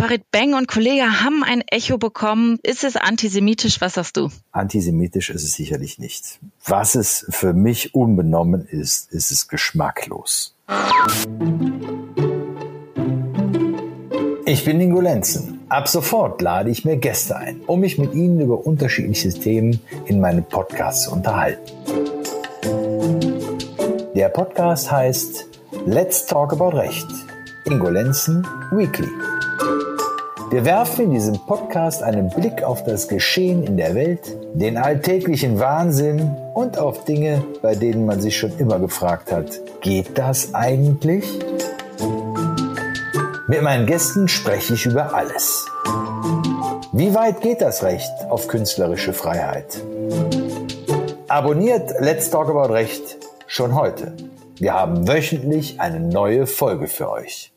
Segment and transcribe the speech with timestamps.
[0.00, 2.58] Farid Beng und Kollege haben ein Echo bekommen.
[2.62, 3.82] Ist es antisemitisch?
[3.82, 4.30] Was sagst du?
[4.50, 6.38] Antisemitisch ist es sicherlich nicht.
[6.64, 10.56] Was es für mich unbenommen ist, ist es geschmacklos.
[14.46, 15.60] Ich bin Ingo Lenzen.
[15.68, 20.18] Ab sofort lade ich mir Gäste ein, um mich mit ihnen über unterschiedliche Themen in
[20.18, 21.70] meinem Podcast zu unterhalten.
[24.14, 25.46] Der Podcast heißt
[25.84, 27.06] Let's Talk About Recht.
[27.64, 29.10] Ingo Lenzen Weekly.
[30.50, 35.58] Wir werfen in diesem Podcast einen Blick auf das Geschehen in der Welt, den alltäglichen
[35.60, 41.38] Wahnsinn und auf Dinge, bei denen man sich schon immer gefragt hat, geht das eigentlich?
[43.46, 45.66] Mit meinen Gästen spreche ich über alles.
[46.92, 49.80] Wie weit geht das Recht auf künstlerische Freiheit?
[51.28, 54.14] Abonniert Let's Talk About Recht schon heute.
[54.60, 57.50] Wir haben wöchentlich eine neue Folge für euch.